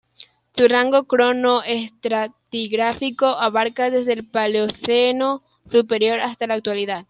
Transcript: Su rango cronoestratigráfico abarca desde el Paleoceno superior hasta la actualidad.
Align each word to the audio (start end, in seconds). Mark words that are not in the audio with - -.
Su 0.57 0.67
rango 0.67 1.03
cronoestratigráfico 1.03 3.27
abarca 3.27 3.91
desde 3.91 4.13
el 4.13 4.25
Paleoceno 4.25 5.43
superior 5.71 6.19
hasta 6.21 6.47
la 6.47 6.55
actualidad. 6.55 6.99